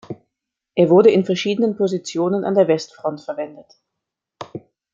[0.73, 3.67] Er wurde in verschiedenen Positionen an der Westfront verwendet.